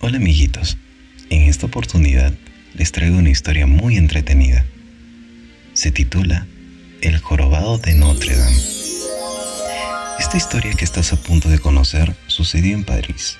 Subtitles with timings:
[0.00, 0.78] Hola amiguitos,
[1.28, 2.32] en esta oportunidad
[2.72, 4.64] les traigo una historia muy entretenida.
[5.72, 6.46] Se titula
[7.00, 8.56] El jorobado de Notre Dame.
[10.20, 13.38] Esta historia que estás a punto de conocer sucedió en París,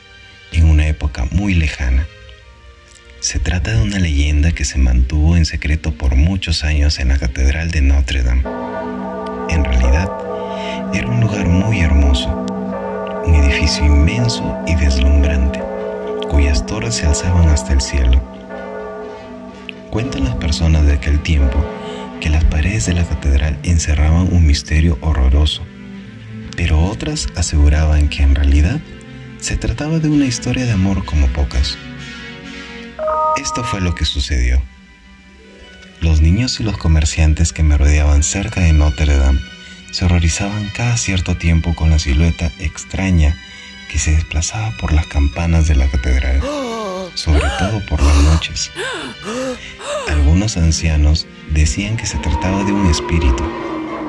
[0.51, 2.09] en una época muy lejana.
[3.21, 7.19] Se trata de una leyenda que se mantuvo en secreto por muchos años en la
[7.19, 8.43] Catedral de Notre Dame.
[9.49, 10.11] En realidad,
[10.93, 12.29] era un lugar muy hermoso,
[13.25, 15.68] un edificio inmenso y deslumbrante,
[16.67, 18.23] torres se alzaban hasta el cielo.
[19.91, 21.65] Cuentan las personas de aquel tiempo
[22.21, 25.63] que las paredes de la catedral encerraban un misterio horroroso,
[26.57, 28.81] pero otras aseguraban que en realidad
[29.41, 31.79] se trataba de una historia de amor como pocas.
[33.37, 34.61] Esto fue lo que sucedió.
[36.01, 39.41] Los niños y los comerciantes que me rodeaban cerca de Notre Dame
[39.91, 43.37] se horrorizaban cada cierto tiempo con la silueta extraña
[43.89, 46.41] que se desplazaba por las campanas de la catedral,
[47.15, 48.71] sobre todo por las noches.
[50.09, 53.45] Algunos ancianos decían que se trataba de un espíritu,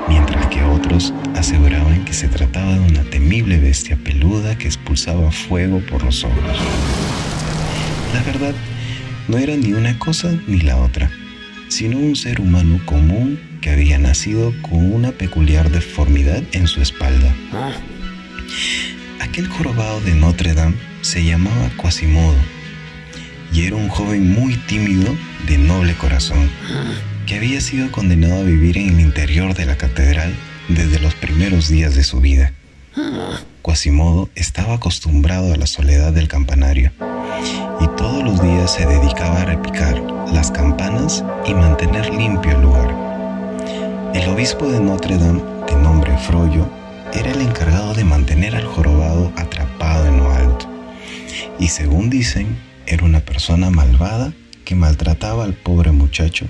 [0.08, 5.80] mientras que otros aseguraban que se trataba de una temible bestia peluda que expulsaba fuego
[5.90, 6.60] por los ojos.
[8.14, 8.54] La verdad,
[9.28, 11.12] no era ni una cosa ni la otra,
[11.68, 17.34] sino un ser humano común que había nacido con una peculiar deformidad en su espalda.
[19.20, 22.36] Aquel jorobado de Notre Dame se llamaba Quasimodo
[23.52, 25.16] y era un joven muy tímido
[25.48, 26.50] de noble corazón
[27.26, 30.34] que había sido condenado a vivir en el interior de la catedral
[30.68, 32.54] desde los primeros días de su vida.
[33.62, 36.92] Quasimodo estaba acostumbrado a la soledad del campanario
[37.80, 40.00] y todos los días se dedicaba a repicar
[40.34, 42.96] las campanas y mantener limpio el lugar.
[44.14, 46.79] El obispo de Notre Dame, de nombre Froyo,
[47.14, 50.68] era el encargado de mantener al jorobado atrapado en lo alto.
[51.60, 54.34] Y según dicen, era una persona malvada
[54.66, 56.48] que maltrataba al pobre muchacho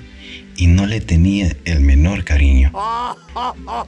[0.56, 2.72] y no le tenía el menor cariño.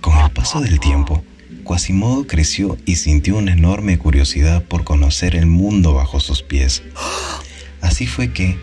[0.02, 1.24] Con el paso del tiempo,
[1.66, 6.84] Quasimodo creció y sintió una enorme curiosidad por conocer el mundo bajo sus pies.
[7.82, 8.58] Así fue que,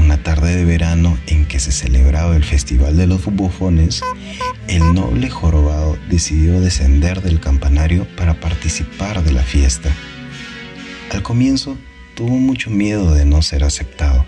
[0.00, 4.02] una tarde de verano en que se celebraba el Festival de los Bufones,
[4.66, 9.90] el noble jorobado decidió descender del campanario para participar de la fiesta.
[11.12, 11.76] Al comienzo
[12.14, 14.26] tuvo mucho miedo de no ser aceptado,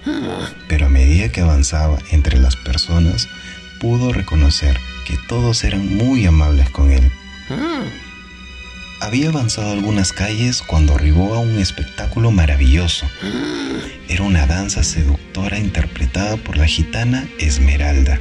[0.69, 3.29] pero a medida que avanzaba entre las personas,
[3.81, 7.11] pudo reconocer que todos eran muy amables con él.
[9.01, 13.11] Había avanzado algunas calles cuando arribó a un espectáculo maravilloso.
[14.09, 18.21] Era una danza seductora interpretada por la gitana Esmeralda.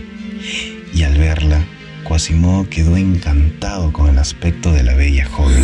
[0.94, 1.66] Y al verla,
[2.06, 5.64] Quasimodo quedó encantado con el aspecto de la bella joven.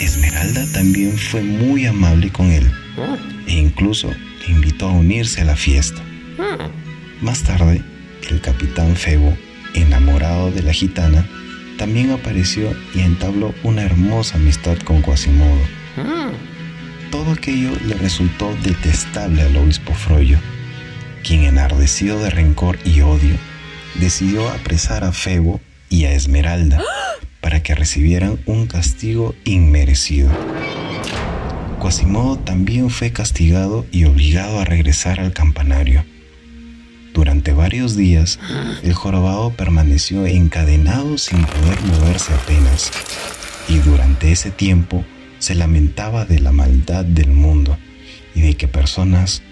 [0.00, 2.70] Esmeralda también fue muy amable con él
[3.46, 6.02] e incluso le invitó a unirse a la fiesta.
[7.20, 7.82] Más tarde,
[8.28, 9.36] el capitán Febo,
[9.74, 11.26] enamorado de la gitana,
[11.76, 15.60] también apareció y entabló una hermosa amistad con Quasimodo.
[17.10, 20.38] Todo aquello le resultó detestable al obispo Froyo,
[21.22, 23.36] quien enardecido de rencor y odio,
[23.94, 26.82] decidió apresar a Febo y a Esmeralda
[27.40, 30.30] para que recibieran un castigo inmerecido.
[31.80, 36.04] Quasimodo también fue castigado y obligado a regresar al campanario.
[37.16, 38.38] Durante varios días,
[38.82, 42.90] el jorobado permaneció encadenado sin poder moverse apenas,
[43.70, 45.02] y durante ese tiempo
[45.38, 47.78] se lamentaba de la maldad del mundo
[48.34, 49.42] y de que personas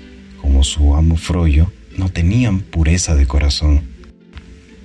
[0.42, 3.80] como su amo Froyo no tenían pureza de corazón.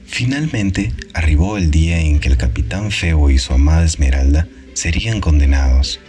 [0.06, 6.00] Finalmente arribó el día en que el capitán Febo y su amada Esmeralda serían condenados.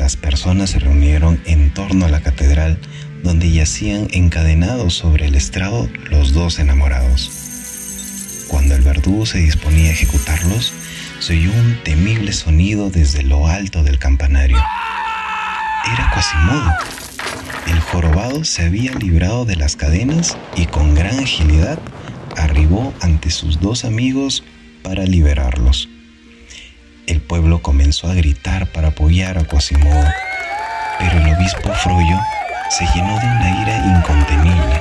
[0.00, 2.78] Las personas se reunieron en torno a la catedral
[3.22, 8.46] donde yacían encadenados sobre el estrado los dos enamorados.
[8.48, 10.72] Cuando el verdugo se disponía a ejecutarlos,
[11.18, 14.56] se oyó un temible sonido desde lo alto del campanario.
[14.56, 16.72] Era Quasimodo.
[17.66, 21.78] El jorobado se había librado de las cadenas y con gran agilidad
[22.38, 24.44] arribó ante sus dos amigos
[24.82, 25.90] para liberarlos.
[27.10, 30.04] El pueblo comenzó a gritar para apoyar a Quasimodo,
[31.00, 32.16] pero el obispo Froyo
[32.70, 34.80] se llenó de una ira incontenible.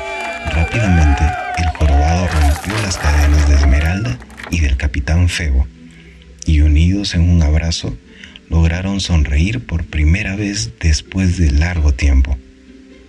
[0.51, 1.23] Rápidamente,
[1.57, 4.19] el jorobado rompió las cadenas de Esmeralda
[4.51, 5.65] y del capitán Febo,
[6.45, 7.97] y unidos en un abrazo,
[8.47, 12.37] lograron sonreír por primera vez después de largo tiempo.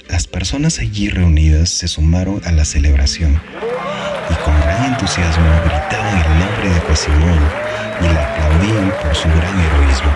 [0.08, 3.38] Las personas allí reunidas se sumaron a la celebración
[4.30, 7.48] y con gran entusiasmo gritaban el nombre de Quasimodo
[8.00, 10.12] y le aplaudían por su gran heroísmo.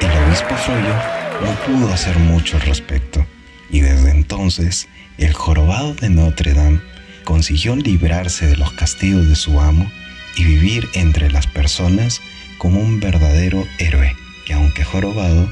[0.00, 0.94] El obispo Froyo
[1.42, 3.26] no pudo hacer mucho al respecto,
[3.70, 4.88] y desde entonces
[5.18, 6.80] el jorobado de Notre Dame
[7.24, 9.90] consiguió librarse de los castigos de su amo
[10.36, 12.20] y vivir entre las personas
[12.58, 14.16] como un verdadero héroe,
[14.46, 15.50] que aunque jorobado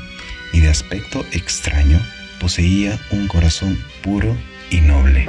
[0.52, 2.00] y de aspecto extraño,
[2.40, 4.36] poseía un corazón puro
[4.70, 5.26] y noble.